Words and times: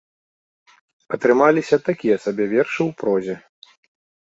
Атрымаліся 1.19 1.75
такія 1.93 2.17
сабе 2.27 2.43
вершы 2.59 2.77
ў 2.89 2.91
прозе. 3.05 3.35